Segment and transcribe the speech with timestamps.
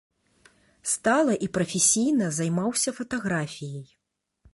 [0.91, 3.85] Стала і прафесійна займаўся фатаграфіяй.